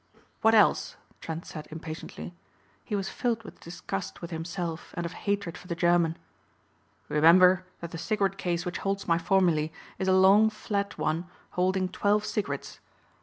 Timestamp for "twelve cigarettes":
11.87-12.79